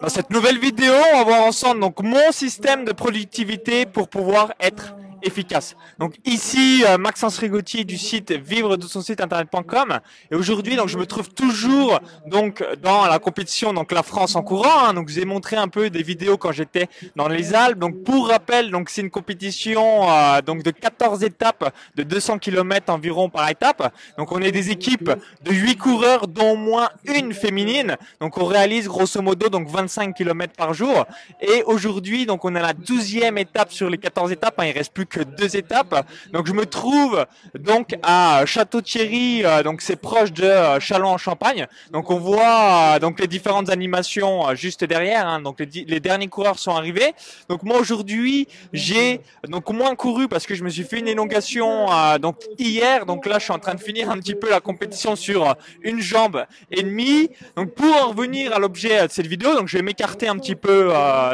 [0.00, 4.52] Dans cette nouvelle vidéo, on va voir ensemble donc mon système de productivité pour pouvoir
[4.60, 5.76] être efficace.
[5.98, 10.00] Donc ici euh, Maxence Rigotti du site vivre de son site internet.com
[10.30, 14.42] et aujourd'hui donc je me trouve toujours donc dans la compétition donc la France en
[14.42, 14.94] courant hein.
[14.94, 18.02] donc je vous ai montré un peu des vidéos quand j'étais dans les Alpes donc
[18.04, 23.28] pour rappel donc c'est une compétition euh, donc de 14 étapes de 200 km environ
[23.28, 23.92] par étape.
[24.16, 25.10] Donc on est des équipes
[25.42, 27.96] de 8 coureurs dont au moins une féminine.
[28.20, 31.06] Donc on réalise grosso modo donc 25 km par jour
[31.40, 34.66] et aujourd'hui donc on a la 12e étape sur les 14 étapes, hein.
[34.66, 36.06] il reste plus que deux étapes.
[36.32, 41.18] Donc je me trouve donc à Château-Thierry, euh, donc c'est proche de euh, Châlons en
[41.18, 41.66] Champagne.
[41.90, 45.26] Donc on voit euh, donc les différentes animations juste derrière.
[45.26, 45.40] Hein.
[45.40, 47.12] Donc les, derniers coureurs sont arrivés.
[47.48, 51.86] Donc moi aujourd'hui j'ai donc moins couru parce que je me suis fait une élongation
[52.20, 53.06] donc hier.
[53.06, 56.00] Donc là je suis en train de finir un petit peu la compétition sur une
[56.00, 57.30] jambe et demie.
[57.56, 60.54] Donc pour en revenir à l'objet de cette vidéo, donc je vais m'écarter un petit
[60.54, 60.92] peu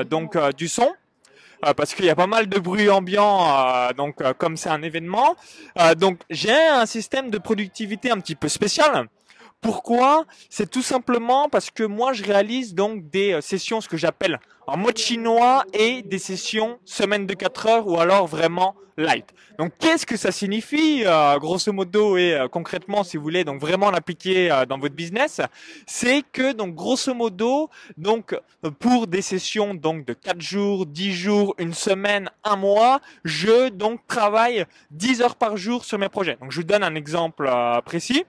[0.09, 0.92] donc du son.
[1.64, 4.69] Euh, parce qu'il y a pas mal de bruit ambiant, euh, donc euh, comme c'est
[4.69, 5.36] un événement.
[5.97, 9.08] donc j'ai un système de productivité un petit peu spécial.
[9.64, 10.26] Pourquoi?
[10.50, 14.76] C'est tout simplement parce que moi je réalise donc des sessions, ce que j'appelle en
[14.76, 19.24] mode chinois et des sessions semaine de 4 heures ou alors vraiment light.
[19.58, 23.58] Donc qu'est-ce que ça signifie euh, grosso modo et euh, concrètement si vous voulez donc
[23.58, 25.40] vraiment l'appliquer euh, dans votre business,
[25.86, 28.38] c'est que donc grosso modo donc
[28.78, 34.06] pour des sessions donc de 4 jours, 10 jours, une semaine, un mois, je donc
[34.06, 36.36] travaille 10 heures par jour sur mes projets.
[36.38, 37.50] Donc je vous donne un exemple
[37.86, 38.24] précis.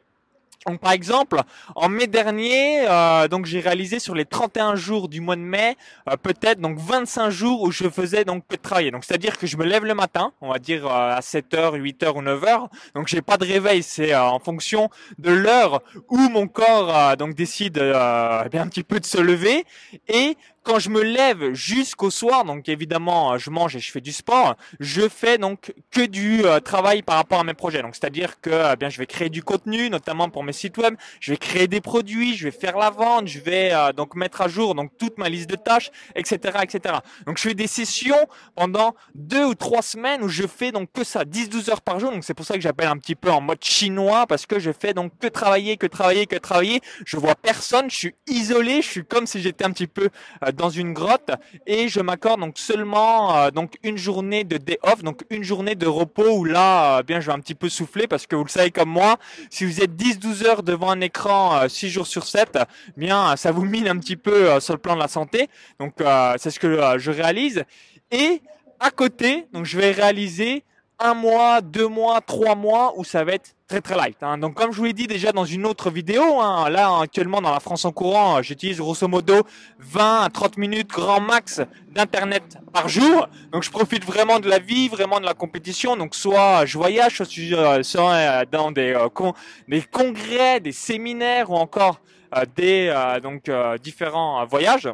[0.68, 1.40] Donc, par exemple,
[1.76, 5.78] en mai dernier, euh, donc j'ai réalisé sur les 31 jours du mois de mai,
[6.10, 8.90] euh, peut-être donc 25 jours où je faisais donc que travailler.
[8.90, 12.18] Donc c'est-à-dire que je me lève le matin, on va dire euh, à 7h, 8h
[12.18, 12.68] ou 9h.
[12.96, 17.78] Donc j'ai pas de réveil, c'est en fonction de l'heure où mon corps donc décide
[17.78, 19.66] eh bien un petit peu de se lever
[20.08, 24.02] et quand je me lève jusqu'au soir, donc évidemment, euh, je mange et je fais
[24.02, 27.84] du sport, je fais donc que du euh, travail par rapport à mes projets.
[27.84, 30.96] Donc c'est-à-dire que euh, bien je vais créer du contenu, notamment pour mes sites web,
[31.20, 34.48] je vais créer des produits, je vais faire la vente, je vais donc mettre à
[34.48, 36.96] jour donc toute ma liste de tâches, etc., etc.
[37.28, 41.04] Donc je fais des sessions pendant deux ou trois semaines où je fais donc que
[41.04, 42.12] ça, 10-12 heures par jour.
[42.12, 44.72] Donc c'est pour ça que j'appelle un petit peu en mode chinois parce que je
[44.72, 46.82] fais donc que travailler, que travailler, que travailler.
[47.06, 50.10] Je vois personne, je suis isolé, je suis comme si j'étais un petit peu
[50.56, 51.32] dans une grotte
[51.68, 55.76] et je m'accorde donc seulement euh, donc une journée de day off, donc une journée
[55.76, 58.44] de repos où là, euh, bien, je vais un petit peu souffler parce que vous
[58.44, 59.18] le savez comme moi,
[59.50, 62.60] si vous êtes 10-12 heures devant un écran 6 euh, jours sur 7,
[62.98, 65.50] bien, ça vous mine un petit peu sur le plan de la santé.
[65.80, 65.94] Donc,
[66.38, 67.64] c'est ce que je réalise.
[68.12, 68.42] Et
[68.80, 70.64] à côté, donc, je vais réaliser
[71.00, 74.18] un mois, deux mois, trois mois où ça va être très très light.
[74.22, 74.38] Hein.
[74.38, 77.52] Donc comme je vous l'ai dit déjà dans une autre vidéo, hein, là actuellement dans
[77.52, 79.42] la France en courant, j'utilise grosso modo
[79.80, 81.62] 20 à 30 minutes grand max
[81.92, 83.28] d'internet par jour.
[83.52, 85.98] Donc je profite vraiment de la vie, vraiment de la compétition.
[85.98, 89.32] Donc soit je voyage, soit, soit euh, dans des, euh,
[89.68, 92.00] des congrès, des séminaires ou encore
[92.36, 93.50] euh, des donc
[93.82, 94.90] différents voyages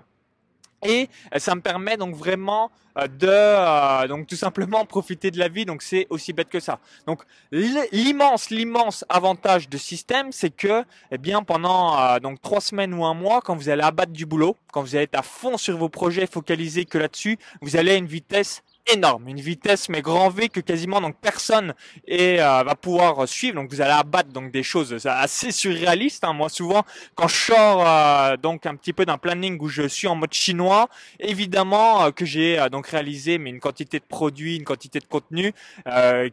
[0.83, 5.47] et euh, ça me permet donc vraiment euh, de euh, tout simplement profiter de la
[5.47, 5.65] vie.
[5.65, 6.79] Donc c'est aussi bête que ça.
[7.07, 13.41] Donc l'immense l'immense avantage de système c'est que eh pendant trois semaines ou un mois
[13.41, 16.27] quand vous allez abattre du boulot quand vous allez être à fond sur vos projets
[16.27, 20.59] focalisés que là-dessus vous allez à une vitesse énorme, une vitesse mais grand V que
[20.59, 21.73] quasiment donc personne
[22.07, 23.55] et euh, va pouvoir suivre.
[23.55, 26.23] Donc vous allez abattre donc des choses assez surréalistes.
[26.23, 26.33] Hein.
[26.33, 26.83] Moi souvent
[27.15, 30.33] quand je sors euh, donc un petit peu d'un planning où je suis en mode
[30.33, 35.05] chinois, évidemment euh, que j'ai donc réalisé mais une quantité de produits, une quantité de
[35.05, 35.53] contenu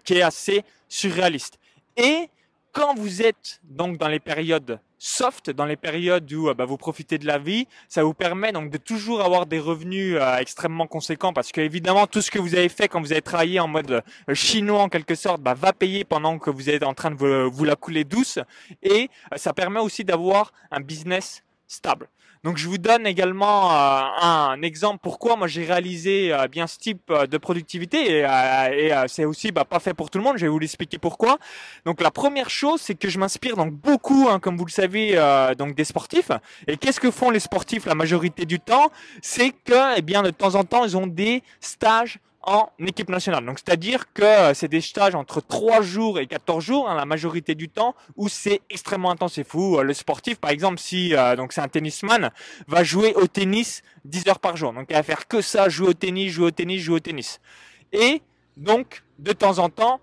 [0.05, 1.59] qui est assez surréaliste.
[1.97, 2.29] Et
[2.79, 6.77] quand vous êtes donc dans les périodes soft, dans les périodes où euh, bah, vous
[6.77, 10.87] profitez de la vie, ça vous permet donc de toujours avoir des revenus euh, extrêmement
[10.87, 13.67] conséquents parce que évidemment tout ce que vous avez fait quand vous avez travaillé en
[13.67, 17.11] mode euh, chinois en quelque sorte bah, va payer pendant que vous êtes en train
[17.11, 18.39] de vous, vous la couler douce
[18.85, 22.09] et ça permet aussi d'avoir un business stable.
[22.45, 26.79] Donc je vous donne également euh, un exemple pourquoi moi j'ai réalisé euh, bien ce
[26.79, 30.37] type euh, de productivité et, c'est aussi bah, pas fait pour tout le monde.
[30.37, 31.39] Je vais vous l'expliquer pourquoi.
[31.85, 35.15] Donc la première chose c'est que je m'inspire donc beaucoup, hein, comme vous le savez,
[35.59, 36.31] donc des sportifs.
[36.67, 38.91] Et qu'est-ce que font les sportifs la majorité du temps?
[39.23, 43.45] C'est que eh bien de temps en temps ils ont des stages en équipe nationale.
[43.45, 47.05] Donc c'est-à-dire que euh, c'est des stages entre 3 jours et 14 jours, hein, la
[47.05, 49.79] majorité du temps, où c'est extrêmement intense et fou.
[49.79, 52.31] Euh, le sportif, par exemple, si euh, donc c'est un tennisman,
[52.67, 54.73] va jouer au tennis 10 heures par jour.
[54.73, 57.41] Donc il va faire que ça, jouer au tennis, jouer au tennis, jouer au tennis.
[57.93, 58.23] Et
[58.57, 60.01] donc, de temps en temps,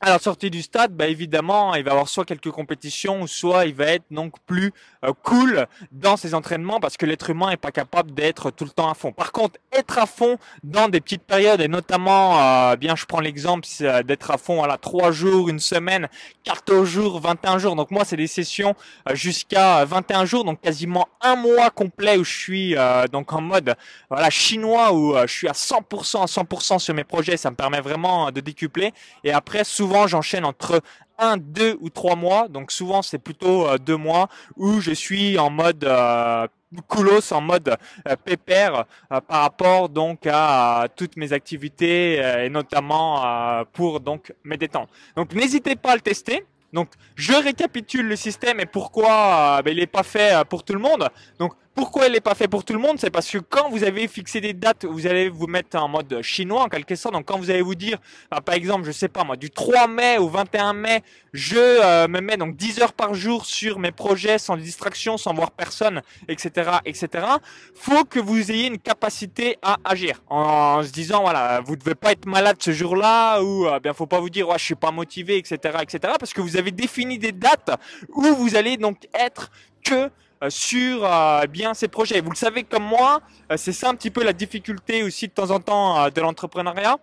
[0.00, 3.74] à la sortie du stade, bah évidemment, il va avoir soit quelques compétitions, soit il
[3.74, 4.72] va être donc plus
[5.04, 8.70] euh, cool dans ses entraînements parce que l'être humain est pas capable d'être tout le
[8.70, 9.12] temps à fond.
[9.12, 13.20] Par contre, être à fond dans des petites périodes et notamment, euh, bien, je prends
[13.20, 16.08] l'exemple euh, d'être à fond, voilà, trois jours, une semaine,
[16.44, 17.74] 14 jours, 21 jours.
[17.74, 18.74] Donc moi, c'est des sessions
[19.14, 22.74] jusqu'à 21 jours, donc quasiment un mois complet où je suis
[23.10, 23.74] donc en mode
[24.10, 27.36] voilà chinois où je suis à 100% à 100% sur mes projets.
[27.36, 28.92] Ça me permet vraiment de décupler.
[29.24, 29.64] Et après,
[30.06, 30.82] j'enchaîne entre
[31.18, 32.48] un, deux ou trois mois.
[32.48, 36.46] Donc souvent, c'est plutôt euh, deux mois où je suis en mode euh,
[36.88, 37.76] coolos, en mode
[38.08, 44.90] euh, pépère par rapport donc à, toutes mes activités et notamment pour donc mes détentes.
[45.16, 46.44] Donc n'hésitez pas à le tester.
[46.72, 50.80] Donc je récapitule le système et pourquoi ben, il n'est pas fait pour tout le
[50.80, 51.08] monde.
[51.38, 52.96] Donc pourquoi elle n'est pas fait pour tout le monde?
[52.98, 56.22] C'est parce que quand vous avez fixé des dates, vous allez vous mettre en mode
[56.22, 57.14] chinois en quelque sorte.
[57.14, 57.98] Donc quand vous allez vous dire,
[58.30, 61.02] bah, par exemple, je sais pas moi, du 3 mai au 21 mai,
[61.34, 65.34] je euh, me mets donc 10 heures par jour sur mes projets sans distraction, sans
[65.34, 67.26] voir personne, etc., etc.
[67.74, 71.94] Faut que vous ayez une capacité à agir en, se disant voilà, vous ne devez
[71.94, 74.74] pas être malade ce jour-là ou euh, bien faut pas vous dire ouais, je suis
[74.74, 76.14] pas motivé, etc., etc.
[76.18, 77.78] Parce que vous avez défini des dates
[78.14, 79.50] où vous allez donc être
[79.84, 80.10] que
[80.48, 82.20] sur euh, bien ces projets.
[82.20, 85.32] Vous le savez comme moi, euh, c'est ça un petit peu la difficulté aussi de
[85.32, 86.98] temps en temps de l'entrepreneuriat.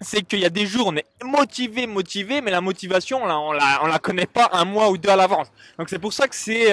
[0.00, 3.80] C'est qu'il y a des jours on est motivé, motivé, mais la motivation on la,
[3.86, 5.50] la, connaît pas un mois ou deux à l'avance.
[5.78, 6.72] Donc c'est pour ça que c'est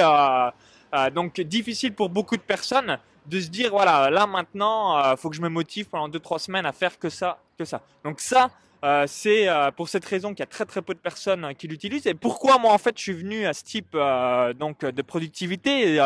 [1.14, 2.98] donc difficile pour beaucoup de personnes
[3.28, 6.66] de se dire voilà là maintenant faut que je me motive pendant deux trois semaines
[6.66, 7.82] à faire que ça, que ça.
[8.04, 8.50] Donc ça
[8.84, 11.68] euh, c'est euh, pour cette raison qu'il y a très très peu de personnes qui
[11.68, 12.08] l'utilisent.
[12.08, 16.00] Et pourquoi moi en fait je suis venu à ce type euh, donc de productivité,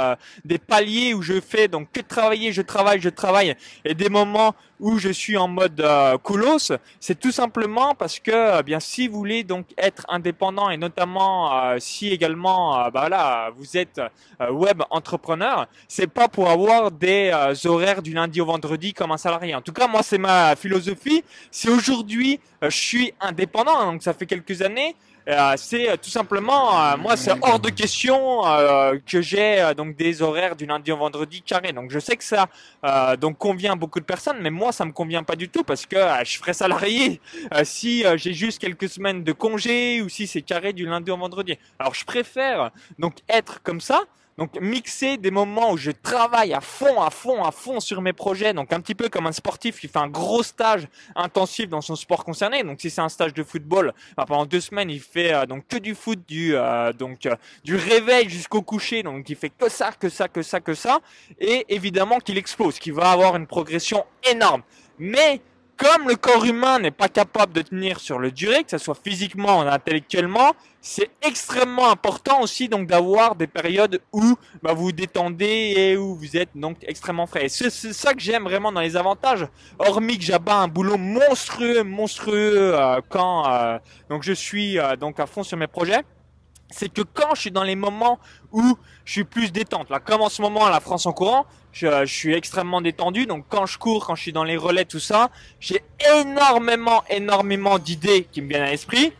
[0.43, 3.55] des paliers où je fais donc que travailler, je travaille, je travaille,
[3.85, 5.81] et des moments où je suis en mode
[6.23, 11.77] coolos, c'est tout simplement parce que bien si vous voulez donc être indépendant et notamment
[11.79, 14.01] si également bah là vous êtes
[14.49, 17.31] web entrepreneur, c'est pas pour avoir des
[17.65, 19.55] horaires du lundi au vendredi comme un salarié.
[19.55, 21.23] En tout cas moi c'est ma philosophie.
[21.51, 24.95] C'est aujourd'hui euh, je suis indépendant, donc ça fait quelques années.
[25.27, 28.43] Euh, c'est euh, tout simplement, moi, c'est hors de question
[29.05, 31.73] que j'ai donc des horaires du lundi au vendredi carré.
[31.73, 32.47] Donc je sais que ça
[33.17, 35.85] donc convient à beaucoup de personnes, mais moi, ça me convient pas du tout parce
[35.85, 37.19] que je ferais salarié
[37.63, 41.57] si j'ai juste quelques semaines de congé ou si c'est carré du lundi au vendredi.
[41.79, 44.01] Alors je préfère donc être comme ça.
[44.37, 48.11] Donc mixer des moments où je travaille à fond, à fond, à fond sur mes
[48.11, 51.79] projets, donc un petit peu comme un sportif qui fait un gros stage intensif dans
[51.79, 52.63] son sport concerné.
[52.63, 55.65] Donc si c'est un stage de football, bah, pendant deux semaines il fait euh, donc
[55.67, 59.69] que du foot, du euh, donc euh, du réveil jusqu'au coucher, donc il fait que
[59.69, 60.99] ça, que ça, que ça, que ça,
[61.39, 64.63] et évidemment qu'il explose, qu'il va avoir une progression énorme.
[64.99, 65.39] Mais
[65.77, 68.97] comme le corps humain n'est pas capable de tenir sur le durée, que ce soit
[69.01, 75.73] physiquement ou intellectuellement, c'est extrêmement important aussi donc d'avoir des périodes où bah, vous détendez
[75.75, 77.49] et où vous êtes donc extrêmement frais.
[77.49, 79.47] C'est ça que j'aime vraiment dans les avantages,
[79.79, 83.77] hormis que j'abats un boulot monstrueux, monstrueux euh, quand euh,
[84.09, 86.03] donc je suis euh, donc à fond sur mes projets
[86.71, 88.19] c'est que quand je suis dans les moments
[88.51, 91.45] où je suis plus détente, là, comme en ce moment à la France en courant,
[91.75, 93.25] je, suis extrêmement détendu.
[93.25, 95.29] Donc quand je cours, quand je suis dans les relais, tout ça,
[95.59, 95.83] j'ai
[96.15, 99.11] énormément, énormément d'idées qui me viennent à l'esprit.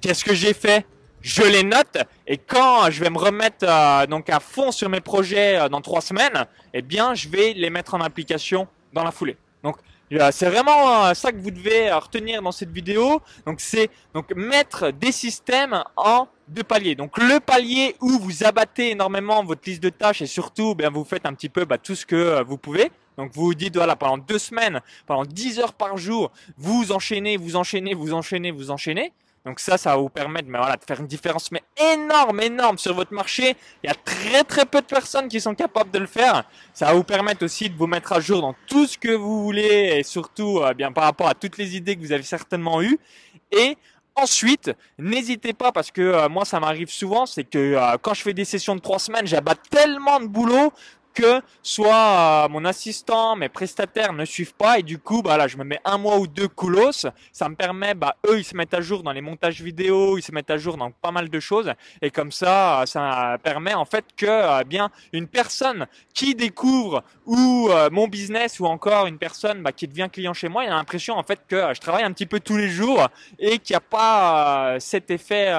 [0.00, 0.86] Qu'est-ce que j'ai fait?
[1.20, 5.00] Je les note et quand je vais me remettre euh, donc à fond sur mes
[5.00, 9.10] projets euh, dans trois semaines, eh bien, je vais les mettre en application dans la
[9.10, 9.36] foulée.
[9.62, 9.76] Donc
[10.30, 13.20] c'est vraiment euh, ça que vous devez retenir dans cette vidéo.
[13.44, 16.94] Donc c'est donc mettre des systèmes en deux paliers.
[16.94, 21.04] Donc le palier où vous abattez énormément votre liste de tâches et surtout bien vous
[21.04, 22.90] faites un petit peu bah, tout ce que euh, vous pouvez.
[23.16, 27.36] Donc vous vous dites voilà pendant deux semaines, pendant 10 heures par jour, vous enchaînez,
[27.36, 29.12] vous enchaînez, vous enchaînez, vous enchaînez.
[29.44, 31.62] Donc ça, ça va vous permettre mais voilà, de faire une différence mais
[31.94, 33.56] énorme, énorme sur votre marché.
[33.82, 36.44] Il y a très très peu de personnes qui sont capables de le faire.
[36.74, 39.42] Ça va vous permettre aussi de vous mettre à jour dans tout ce que vous
[39.42, 42.82] voulez et surtout euh, bien par rapport à toutes les idées que vous avez certainement
[42.82, 42.98] eues.
[43.50, 43.78] Et
[44.20, 48.22] Ensuite, n'hésitez pas parce que euh, moi ça m'arrive souvent, c'est que euh, quand je
[48.22, 50.72] fais des sessions de trois semaines, j'abats tellement de boulot
[51.18, 55.48] que soit euh, mon assistant, mes prestataires ne suivent pas et du coup, bah là,
[55.48, 57.06] je me mets un mois ou deux coolos.
[57.32, 60.22] Ça me permet, bah eux, ils se mettent à jour dans les montages vidéo, ils
[60.22, 61.72] se mettent à jour dans pas mal de choses
[62.02, 67.68] et comme ça, ça permet en fait que euh, bien une personne qui découvre ou
[67.70, 70.76] euh, mon business ou encore une personne bah, qui devient client chez moi, il a
[70.76, 73.08] l'impression en fait que je travaille un petit peu tous les jours
[73.40, 75.52] et qu'il n'y a pas cet effet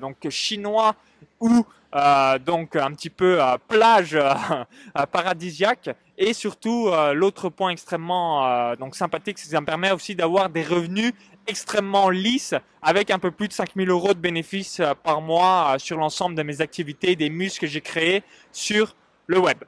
[0.00, 0.94] donc chinois
[1.40, 4.18] ou euh, donc un petit peu plage
[5.12, 9.92] paradisiaque Et surtout, euh, l'autre point extrêmement euh, donc sympathique, c'est que ça me permet
[9.92, 11.12] aussi d'avoir des revenus
[11.46, 15.96] extrêmement lisses avec un peu plus de 5000 euros de bénéfices euh, par mois sur
[15.96, 18.96] l'ensemble de mes activités, des muscles que j'ai créés sur
[19.28, 19.58] le web.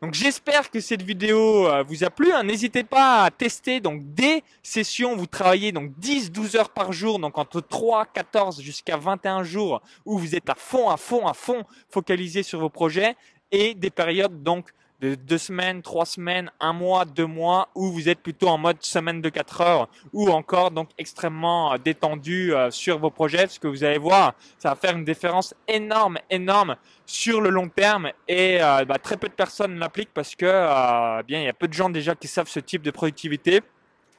[0.00, 2.32] Donc j'espère que cette vidéo vous a plu.
[2.32, 2.44] Hein.
[2.44, 5.16] N'hésitez pas à tester donc des sessions.
[5.16, 10.16] Vous travaillez donc 10-12 heures par jour, donc entre 3, 14 jusqu'à 21 jours où
[10.18, 13.16] vous êtes à fond, à fond, à fond focalisé sur vos projets
[13.50, 18.08] et des périodes donc de deux semaines, trois semaines, un mois, deux mois, où vous
[18.08, 22.70] êtes plutôt en mode semaine de quatre heures, ou encore donc extrêmement euh, détendu euh,
[22.70, 26.76] sur vos projets, ce que vous allez voir, ça va faire une différence énorme, énorme
[27.06, 31.40] sur le long terme, et euh, bah, très peu de personnes l'appliquent parce que bien
[31.40, 33.60] il y a peu de gens déjà qui savent ce type de productivité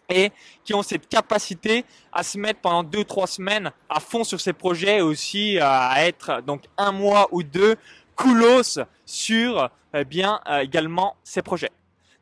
[0.09, 0.31] et
[0.63, 4.53] qui ont cette capacité à se mettre pendant deux trois semaines à fond sur ces
[4.53, 7.75] projets et aussi à être donc un mois ou deux
[8.19, 11.71] coolos sur eh bien euh, également ces projets.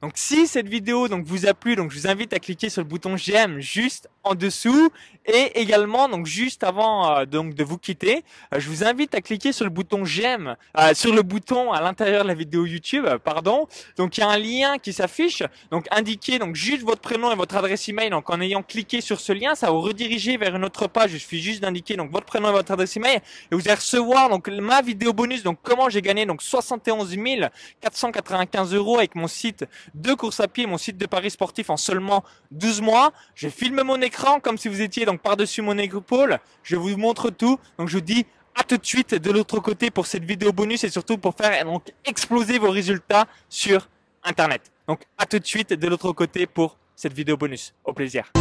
[0.04, 2.84] Donc si cette vidéo donc vous a plu, donc je vous invite à cliquer sur
[2.84, 4.92] le bouton j'aime juste en dessous
[5.28, 9.22] et également donc juste avant euh, donc de vous quitter, euh, je vous invite à
[9.22, 13.06] cliquer sur le bouton j'aime, euh, sur le bouton à l'intérieur de la vidéo YouTube,
[13.24, 13.68] pardon.
[13.98, 17.36] Donc il y a un lien qui s'affiche, donc indiquez donc juste votre prénom et
[17.36, 18.10] votre adresse email.
[18.10, 21.12] Donc en ayant cliqué sur ce lien, ça vous rediriger vers une autre page.
[21.14, 23.20] Il suffit juste d'indiquer donc votre prénom et votre adresse email
[23.52, 25.44] et vous allez recevoir donc ma vidéo bonus.
[25.44, 27.18] Donc comment j'ai gagné donc 71
[27.82, 31.78] 495 euros avec mon site de course à pied, mon site de paris sportif en
[31.78, 33.12] seulement 12 mois.
[33.36, 36.40] Je filme mon écran comme si vous étiez donc par-dessus mon épaule.
[36.64, 37.60] Je vous montre tout.
[37.78, 40.84] Donc je vous dis à tout de suite de l'autre côté pour cette vidéo bonus
[40.84, 43.88] et surtout pour faire donc exploser vos résultats sur
[44.24, 44.72] Internet.
[44.88, 47.74] Donc à tout de suite de l'autre côté pour cette vidéo bonus.
[47.84, 48.32] Au plaisir.